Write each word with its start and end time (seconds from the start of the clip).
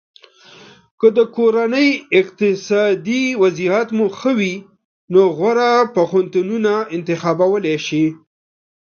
که 0.99 1.07
د 1.17 1.19
کورنۍ 1.35 1.89
اقتصادي 2.19 3.23
وضعیت 3.41 3.87
مو 3.97 4.07
ښه 4.17 4.31
وي 4.39 4.55
نو 5.13 5.21
غوره 5.37 5.71
پوهنتونونه 5.95 6.73
انتخابولی 6.95 7.75
شی. 7.87 8.05